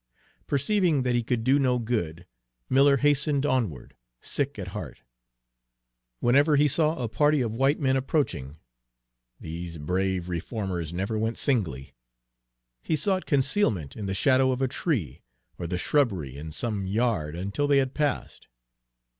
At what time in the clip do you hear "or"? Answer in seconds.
15.59-15.67